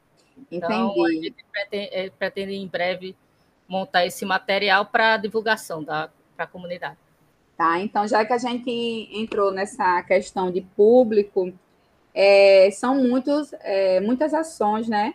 Então, 0.50 0.91
Entendi. 0.91 1.05
a 1.05 1.22
gente 1.22 1.46
pretende, 1.51 1.89
é, 1.91 2.10
pretende 2.10 2.53
em 2.55 2.67
breve 2.67 3.15
montar 3.67 4.05
esse 4.05 4.25
material 4.25 4.86
para 4.86 5.17
divulgação 5.17 5.84
da 5.84 6.10
para 6.36 6.46
a 6.46 6.48
comunidade. 6.48 6.98
Tá, 7.55 7.79
então 7.79 8.08
já 8.08 8.25
que 8.25 8.34
a 8.34 8.38
gente 8.38 8.72
entrou 9.12 9.51
nessa 9.51 10.01
questão 10.03 10.51
de 10.51 10.62
público, 10.62 11.53
é, 12.13 12.70
são 12.72 12.96
muitos, 12.96 13.53
é, 13.60 14.00
muitas 14.00 14.34
ações, 14.34 14.88
né? 14.88 15.13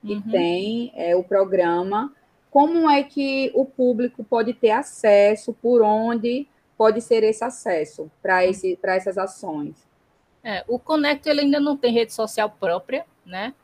Que 0.00 0.14
uhum. 0.14 0.22
tem 0.22 0.92
é, 0.94 1.14
o 1.14 1.22
programa. 1.22 2.12
Como 2.50 2.88
é 2.88 3.02
que 3.02 3.50
o 3.54 3.64
público 3.64 4.24
pode 4.24 4.54
ter 4.54 4.70
acesso? 4.70 5.52
Por 5.52 5.82
onde 5.82 6.46
pode 6.76 7.00
ser 7.00 7.22
esse 7.22 7.44
acesso 7.44 8.10
para 8.22 8.44
esse, 8.44 8.78
essas 8.82 9.18
ações? 9.18 9.76
É, 10.42 10.64
o 10.68 10.78
Conecto 10.78 11.28
ele 11.28 11.40
ainda 11.40 11.58
não 11.58 11.76
tem 11.76 11.92
rede 11.92 12.12
social 12.12 12.50
própria, 12.50 13.06
né? 13.24 13.54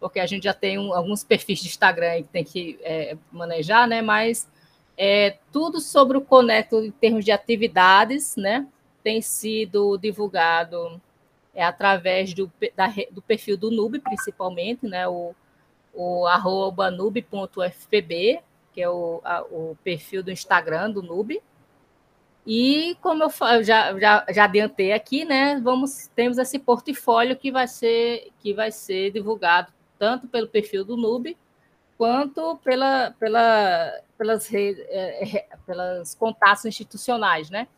porque 0.00 0.20
a 0.20 0.26
gente 0.26 0.44
já 0.44 0.54
tem 0.54 0.78
um, 0.78 0.94
alguns 0.94 1.24
perfis 1.24 1.60
de 1.60 1.68
Instagram 1.68 2.22
que 2.22 2.28
tem 2.28 2.44
que 2.44 2.78
é, 2.82 3.16
manejar, 3.32 3.86
né? 3.86 4.00
Mas 4.00 4.48
é, 4.96 5.36
tudo 5.52 5.80
sobre 5.80 6.16
o 6.16 6.20
Conecto 6.20 6.84
em 6.84 6.90
termos 6.90 7.24
de 7.24 7.32
atividades, 7.32 8.36
né? 8.36 8.66
Tem 9.02 9.20
sido 9.20 9.96
divulgado 9.96 11.00
é, 11.54 11.64
através 11.64 12.32
do, 12.32 12.50
da, 12.76 12.92
do 13.10 13.22
perfil 13.22 13.56
do 13.56 13.70
NUB, 13.70 14.00
principalmente, 14.00 14.86
né? 14.86 15.08
O, 15.08 15.34
o 15.92 16.26
arroba 16.26 16.90
nub.fpb, 16.90 18.40
que 18.72 18.80
é 18.80 18.88
o, 18.88 19.20
a, 19.24 19.42
o 19.42 19.76
perfil 19.82 20.22
do 20.22 20.30
Instagram 20.30 20.90
do 20.90 21.02
NUB. 21.02 21.40
E 22.50 22.96
como 23.02 23.22
eu, 23.22 23.28
eu 23.28 23.62
já, 23.62 23.98
já, 24.00 24.24
já 24.30 24.44
adiantei 24.44 24.94
aqui, 24.94 25.22
né? 25.22 25.60
Vamos 25.62 26.08
temos 26.16 26.38
esse 26.38 26.58
portfólio 26.58 27.36
que 27.36 27.52
vai 27.52 27.68
ser 27.68 28.30
que 28.40 28.54
vai 28.54 28.72
ser 28.72 29.10
divulgado 29.10 29.70
tanto 29.98 30.26
pelo 30.26 30.48
perfil 30.48 30.82
do 30.82 30.96
Nube, 30.96 31.36
quanto 31.98 32.56
pela, 32.64 33.14
pela, 33.18 33.92
pelas, 34.16 34.46
redes, 34.46 34.82
é, 34.88 35.36
é, 35.36 35.48
pelas 35.66 36.14
contatos 36.14 36.64
institucionais, 36.64 37.50
né? 37.50 37.68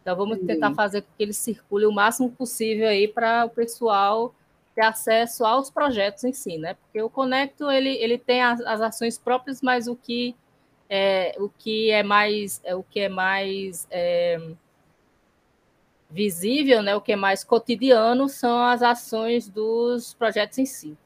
Então, 0.00 0.16
vamos 0.16 0.38
tentar 0.38 0.72
fazer 0.72 1.02
com 1.02 1.08
que 1.14 1.22
ele 1.22 1.34
circule 1.34 1.84
o 1.84 1.92
máximo 1.92 2.30
possível 2.30 2.88
aí 2.88 3.06
para 3.06 3.44
o 3.44 3.50
pessoal 3.50 4.34
ter 4.74 4.84
acesso 4.84 5.44
aos 5.44 5.68
projetos 5.70 6.24
em 6.24 6.32
si, 6.32 6.56
né? 6.56 6.74
Porque 6.74 7.02
o 7.02 7.10
Conecto, 7.10 7.70
ele, 7.70 7.90
ele 7.96 8.16
tem 8.16 8.40
as, 8.40 8.58
as 8.62 8.80
ações 8.80 9.18
próprias, 9.18 9.60
mas 9.60 9.86
o 9.86 9.94
que 9.94 10.34
é, 10.88 11.34
o 11.38 11.48
que 11.48 11.90
é 11.90 12.02
mais, 12.02 12.60
é, 12.64 12.74
o 12.74 12.82
que 12.82 13.00
é 13.00 13.08
mais 13.08 13.86
é, 13.90 14.38
visível, 16.10 16.82
né, 16.82 16.96
o 16.96 17.00
que 17.00 17.12
é 17.12 17.16
mais 17.16 17.44
cotidiano, 17.44 18.28
são 18.28 18.62
as 18.62 18.82
ações 18.82 19.48
dos 19.48 20.14
projetos 20.14 20.58
em 20.58 20.66
si. 20.66 20.96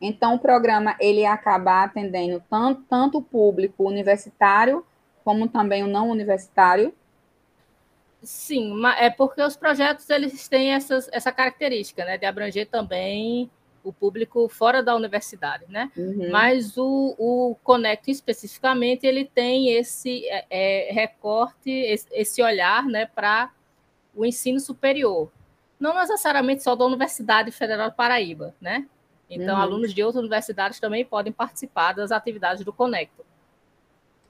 Então, 0.00 0.34
o 0.34 0.38
programa 0.38 0.96
ele 1.00 1.24
acaba 1.24 1.84
atendendo 1.84 2.42
tanto, 2.50 2.82
tanto 2.82 3.18
o 3.18 3.22
público 3.22 3.84
universitário 3.84 4.84
como 5.24 5.48
também 5.48 5.82
o 5.82 5.86
não 5.86 6.10
universitário? 6.10 6.94
Sim, 8.22 8.74
é 8.98 9.10
porque 9.10 9.42
os 9.42 9.56
projetos 9.56 10.08
eles 10.10 10.46
têm 10.48 10.72
essas, 10.72 11.08
essa 11.12 11.32
característica, 11.32 12.04
né, 12.04 12.18
de 12.18 12.26
abranger 12.26 12.68
também 12.68 13.50
o 13.84 13.92
público 13.92 14.48
fora 14.48 14.82
da 14.82 14.96
universidade, 14.96 15.66
né? 15.68 15.92
Uhum. 15.96 16.30
Mas 16.30 16.76
o, 16.78 17.14
o 17.18 17.56
Conect 17.62 18.10
especificamente 18.10 19.06
ele 19.06 19.26
tem 19.26 19.70
esse 19.76 20.26
é, 20.26 20.46
é 20.48 20.92
recorte, 20.92 21.70
esse, 21.70 22.42
olhar, 22.42 22.86
né, 22.86 23.06
para 23.06 23.52
o 24.14 24.24
ensino 24.24 24.58
superior, 24.58 25.30
não 25.78 25.94
necessariamente 25.94 26.62
só 26.62 26.74
da 26.74 26.84
Universidade 26.86 27.50
Federal 27.50 27.90
de 27.90 27.96
Paraíba, 27.96 28.54
né? 28.60 28.86
Então, 29.28 29.54
uhum. 29.56 29.60
alunos 29.60 29.92
de 29.92 30.02
outras 30.02 30.20
universidades 30.20 30.80
também 30.80 31.04
podem 31.04 31.32
participar 31.32 31.92
das 31.92 32.10
atividades 32.10 32.64
do 32.64 32.72
Conecto. 32.72 33.24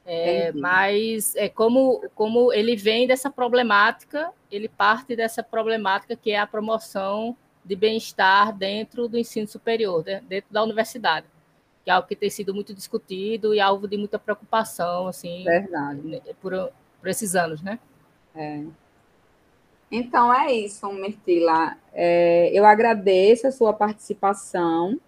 É, 0.06 0.52
mas 0.52 1.34
é 1.34 1.48
como, 1.48 2.02
como 2.14 2.52
ele 2.52 2.76
vem 2.76 3.06
dessa 3.06 3.30
problemática, 3.30 4.30
ele 4.50 4.68
parte 4.68 5.16
dessa 5.16 5.42
problemática 5.42 6.14
que 6.14 6.30
é 6.30 6.38
a 6.38 6.46
promoção 6.46 7.34
de 7.64 7.74
bem-estar 7.74 8.56
dentro 8.56 9.08
do 9.08 9.18
ensino 9.18 9.46
superior, 9.46 10.04
né? 10.04 10.22
dentro 10.28 10.52
da 10.52 10.62
universidade, 10.62 11.26
que 11.82 11.90
é 11.90 11.92
algo 11.92 12.06
que 12.06 12.16
tem 12.16 12.28
sido 12.28 12.54
muito 12.54 12.74
discutido 12.74 13.54
e 13.54 13.60
alvo 13.60 13.88
de 13.88 13.96
muita 13.96 14.18
preocupação, 14.18 15.08
assim, 15.08 15.44
Verdade. 15.44 16.00
Né, 16.02 16.20
por, 16.40 16.52
por 17.00 17.08
esses 17.08 17.34
anos, 17.34 17.62
né? 17.62 17.78
É. 18.34 18.62
Então 19.90 20.32
é 20.34 20.52
isso, 20.52 20.90
Mirtila. 20.92 21.76
É, 21.92 22.50
eu 22.52 22.66
agradeço 22.66 23.46
a 23.46 23.52
sua 23.52 23.72
participação, 23.72 24.98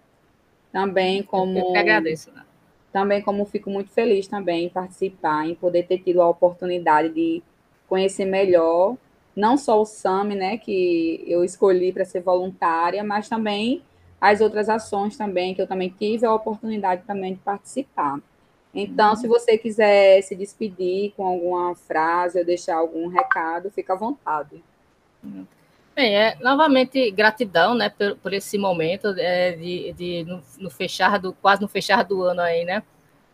também 0.71 1.23
como. 1.23 1.57
Eu 1.57 1.71
que 1.71 1.77
agradeço. 1.77 2.31
Né? 2.31 2.43
Também 2.91 3.21
como 3.21 3.45
fico 3.45 3.69
muito 3.69 3.91
feliz 3.91 4.27
também 4.27 4.65
em 4.65 4.69
participar, 4.69 5.47
em 5.47 5.55
poder 5.55 5.83
ter 5.83 5.99
tido 5.99 6.21
a 6.21 6.29
oportunidade 6.29 7.09
de 7.09 7.43
conhecer 7.87 8.25
melhor 8.25 8.95
não 9.37 9.55
só 9.55 9.79
o 9.79 9.85
SAMI, 9.85 10.35
né, 10.35 10.57
que 10.57 11.23
eu 11.27 11.43
escolhi 11.43 11.93
para 11.93 12.03
ser 12.03 12.21
voluntária, 12.21 13.03
mas 13.03 13.29
também 13.29 13.83
as 14.19 14.41
outras 14.41 14.67
ações 14.67 15.15
também, 15.15 15.53
que 15.53 15.61
eu 15.61 15.67
também 15.67 15.93
tive 15.95 16.25
a 16.25 16.33
oportunidade 16.33 17.03
também 17.05 17.35
de 17.35 17.39
participar. 17.39 18.19
Então, 18.73 19.11
uhum. 19.11 19.15
se 19.15 19.27
você 19.27 19.55
quiser 19.55 20.21
se 20.23 20.35
despedir 20.35 21.13
com 21.15 21.25
alguma 21.25 21.75
frase 21.75 22.39
ou 22.39 22.45
deixar 22.45 22.77
algum 22.77 23.07
recado, 23.07 23.69
fica 23.69 23.93
à 23.93 23.95
vontade. 23.95 24.61
Bem, 25.95 26.15
é, 26.15 26.35
novamente, 26.41 27.11
gratidão, 27.11 27.75
né, 27.75 27.89
por, 27.89 28.17
por 28.17 28.33
esse 28.33 28.57
momento 28.57 29.13
é, 29.19 29.51
de, 29.51 29.93
de 29.93 30.23
no, 30.23 30.41
no, 30.57 30.69
fechar 30.71 31.19
do, 31.19 31.31
quase 31.33 31.61
no 31.61 31.67
fechar 31.67 32.03
do 32.03 32.23
ano 32.23 32.41
aí, 32.41 32.65
né, 32.65 32.81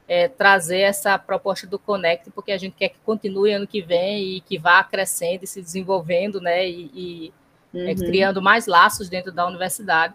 é, 0.07 0.27
trazer 0.27 0.79
essa 0.79 1.17
proposta 1.17 1.65
do 1.65 1.79
Connect, 1.79 2.29
porque 2.31 2.51
a 2.51 2.57
gente 2.57 2.75
quer 2.75 2.89
que 2.89 2.99
continue 3.05 3.53
ano 3.53 3.67
que 3.67 3.81
vem 3.81 4.37
e 4.37 4.41
que 4.41 4.57
vá 4.57 4.83
crescendo 4.83 5.43
e 5.43 5.47
se 5.47 5.61
desenvolvendo, 5.61 6.41
né, 6.41 6.67
e, 6.67 6.91
e 6.93 7.33
é, 7.73 7.77
uhum. 7.77 7.87
é, 7.89 7.95
criando 7.95 8.41
mais 8.41 8.67
laços 8.67 9.09
dentro 9.09 9.31
da 9.31 9.47
universidade. 9.47 10.13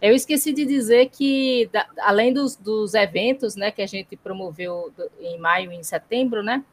Eu 0.00 0.14
esqueci 0.14 0.52
de 0.52 0.64
dizer 0.64 1.08
que, 1.08 1.68
da, 1.72 1.86
além 1.98 2.32
dos, 2.32 2.54
dos, 2.54 2.94
eventos, 2.94 3.56
né, 3.56 3.70
que 3.70 3.82
a 3.82 3.86
gente 3.86 4.16
promoveu 4.16 4.92
em 5.20 5.38
maio 5.38 5.72
e 5.72 5.76
em 5.76 5.82
setembro, 5.82 6.42
né, 6.42 6.64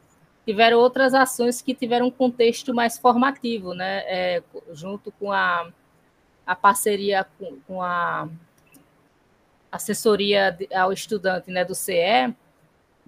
tiveram 0.45 0.77
outras 0.77 1.13
ações 1.13 1.61
que 1.61 1.73
tiveram 1.73 2.07
um 2.07 2.11
contexto 2.11 2.73
mais 2.73 2.97
formativo, 2.97 3.73
né, 3.73 4.03
é, 4.05 4.43
junto 4.73 5.11
com 5.13 5.31
a, 5.31 5.69
a 6.45 6.55
parceria 6.55 7.25
com, 7.39 7.57
com 7.65 7.81
a 7.81 8.27
assessoria 9.71 10.55
ao 10.75 10.93
estudante 10.93 11.49
né, 11.49 11.65
do 11.65 11.73
CE, 11.73 12.35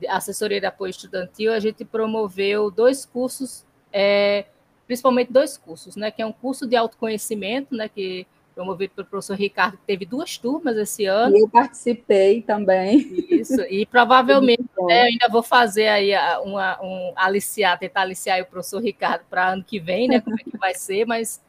assessoria 0.08 0.60
de 0.60 0.66
apoio 0.66 0.90
estudantil, 0.90 1.54
a 1.54 1.60
gente 1.60 1.86
promoveu 1.86 2.70
dois 2.70 3.06
cursos, 3.06 3.66
é, 3.92 4.46
principalmente 4.86 5.32
dois 5.32 5.58
cursos, 5.58 5.96
né, 5.96 6.12
que 6.12 6.22
é 6.22 6.26
um 6.26 6.34
curso 6.34 6.68
de 6.68 6.76
autoconhecimento, 6.76 7.76
né, 7.76 7.88
que 7.88 8.28
promovido 8.54 8.94
pelo 8.96 9.08
professor 9.08 9.36
Ricardo, 9.36 9.78
que 9.78 9.84
teve 9.86 10.06
duas 10.06 10.38
turmas 10.38 10.78
esse 10.78 11.06
ano. 11.06 11.38
Eu 11.38 11.50
participei 11.50 12.42
também. 12.42 12.98
Isso, 13.30 13.62
e 13.64 13.86
provavelmente 13.86 14.64
né, 14.80 15.02
eu 15.02 15.06
ainda 15.08 15.28
vou 15.30 15.44
fazer 15.44 15.88
aí 15.88 16.14
uma, 16.42 16.82
um 16.82 17.14
aliciar, 17.18 17.78
tentar 17.78 18.02
aliciar 18.02 18.42
o 18.42 18.46
professor 18.46 18.82
Ricardo 18.82 19.26
para 19.30 19.50
ano 19.50 19.64
que 19.64 19.78
vem, 19.78 20.08
né, 20.08 20.22
como 20.22 20.40
é 20.40 20.44
que 20.44 20.58
vai 20.58 20.74
ser, 20.74 21.06
mas 21.06 21.44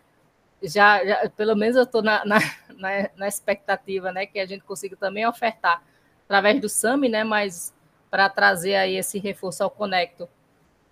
já, 0.60 1.04
já 1.04 1.30
pelo 1.30 1.54
menos 1.54 1.76
eu 1.76 1.84
estou 1.84 2.02
na, 2.02 2.24
na, 2.24 2.38
na, 2.76 3.10
na 3.16 3.28
expectativa, 3.28 4.10
né, 4.10 4.26
que 4.26 4.40
a 4.40 4.46
gente 4.46 4.64
consiga 4.64 4.96
também 4.96 5.26
ofertar 5.26 5.82
através 6.24 6.60
do 6.60 6.68
SAMI, 6.68 7.08
né, 7.08 7.22
mas 7.22 7.72
para 8.10 8.28
trazer 8.28 8.74
aí 8.74 8.96
esse 8.96 9.18
reforço 9.18 9.62
ao 9.62 9.70
Conecto, 9.70 10.28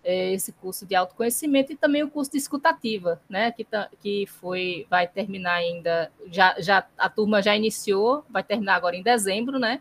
é, 0.05 0.33
esse 0.33 0.53
curso 0.53 0.85
de 0.85 0.95
autoconhecimento 0.95 1.73
e 1.73 1.77
também 1.77 2.03
o 2.03 2.11
curso 2.11 2.31
de 2.31 2.37
escutativa, 2.37 3.21
né, 3.29 3.51
que, 3.51 3.65
tá, 3.65 3.89
que 4.01 4.27
foi, 4.27 4.87
vai 4.91 5.09
terminar 5.09 5.55
ainda, 5.55 6.13
já, 6.31 6.55
já 6.61 6.87
a 6.99 7.09
turma 7.09 7.41
já 7.41 7.57
iniciou, 7.57 8.25
vai 8.29 8.43
terminar 8.43 8.75
agora 8.75 8.97
em 8.97 9.03
dezembro, 9.03 9.59
né, 9.59 9.81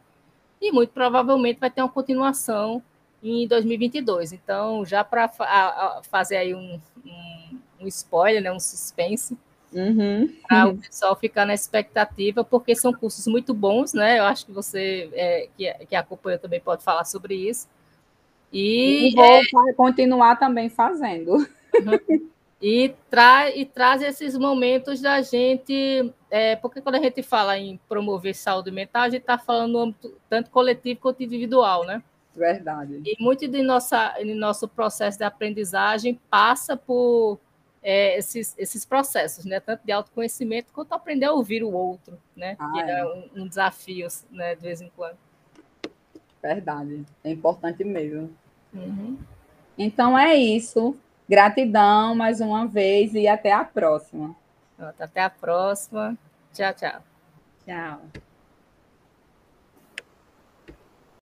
e 0.62 0.72
muito 0.72 0.92
provavelmente 0.92 1.60
vai 1.60 1.70
ter 1.70 1.82
uma 1.82 1.90
continuação 1.90 2.82
em 3.22 3.46
2022. 3.48 4.32
Então, 4.32 4.86
já 4.86 5.04
para 5.04 5.30
fazer 6.04 6.38
aí 6.38 6.56
um, 6.56 6.80
um, 7.06 7.60
um 7.82 7.88
spoiler, 7.88 8.42
né, 8.42 8.52
um 8.52 8.60
suspense, 8.60 9.38
Uhum. 9.74 10.32
Para 10.48 10.70
o 10.70 10.78
pessoal 10.78 11.16
ficar 11.16 11.46
na 11.46 11.54
expectativa, 11.54 12.44
porque 12.44 12.76
são 12.76 12.94
cursos 12.94 13.26
muito 13.28 13.54
bons, 13.54 13.94
né? 13.94 14.20
Eu 14.20 14.26
acho 14.26 14.46
que 14.46 14.52
você 14.52 15.10
é, 15.14 15.50
que, 15.58 15.74
que 15.88 15.96
acompanha 15.96 16.38
também 16.38 16.60
pode 16.60 16.84
falar 16.84 17.06
sobre 17.06 17.36
isso. 17.36 17.68
E, 18.52 19.10
e 19.10 19.16
vou 19.16 19.26
é, 19.26 19.74
continuar 19.74 20.36
também 20.38 20.70
fazendo. 20.70 21.34
Uhum. 21.36 22.30
E, 22.66 22.96
tra 23.10 23.54
e 23.54 23.66
traz 23.66 24.02
esses 24.02 24.38
momentos 24.38 25.02
da 25.02 25.22
gente, 25.22 26.14
é, 26.32 26.56
porque 26.56 26.80
quando 26.80 26.96
a 26.96 27.02
gente 27.02 27.22
fala 27.22 27.58
em 27.60 27.78
promover 27.90 28.34
saúde 28.34 28.72
mental, 28.72 29.02
a 29.02 29.10
gente 29.10 29.20
está 29.20 29.38
falando 29.38 29.74
no 29.74 29.80
âmbito 29.80 30.18
tanto 30.30 30.50
coletivo 30.50 31.02
quanto 31.02 31.22
individual, 31.22 31.86
né? 31.86 32.02
Verdade. 32.34 33.02
E 33.06 33.22
muito 33.22 33.46
de 33.50 33.62
nossa, 33.62 34.14
de 34.18 34.34
nosso 34.34 34.66
processo 34.66 35.18
de 35.18 35.26
aprendizagem 35.26 36.18
passa 36.30 36.78
por 36.78 37.38
é, 37.84 38.18
esses, 38.18 38.56
esses 38.58 38.86
processos, 38.86 39.44
né? 39.46 39.60
Tanto 39.60 39.84
de 39.86 39.92
autoconhecimento 39.92 40.72
quanto 40.72 40.94
aprender 40.94 41.26
a 41.26 41.34
ouvir 41.34 41.64
o 41.64 41.72
outro, 41.72 42.18
né? 42.36 42.56
Ah, 42.58 42.72
que 42.72 42.80
é, 42.80 43.00
é 43.00 43.06
um, 43.06 43.44
um, 43.44 43.48
desafio, 43.48 44.08
né? 44.32 44.56
De 44.56 44.62
vez 44.62 44.82
em 44.82 44.90
quando. 44.96 45.18
Verdade, 46.42 47.06
é 47.24 47.32
importante 47.32 47.84
mesmo. 47.84 48.30
Uhum. 48.74 49.18
Então 49.78 50.18
é 50.18 50.36
isso. 50.36 50.96
Gratidão 51.28 52.16
mais 52.16 52.42
uma 52.42 52.66
vez 52.66 53.14
e 53.14 53.28
até 53.28 53.52
a 53.52 53.64
próxima. 53.64 54.36
Até 55.00 55.22
a 55.22 55.30
próxima. 55.30 56.18
Tchau, 56.54 56.74
tchau. 56.74 57.02
Tchau. 57.66 58.24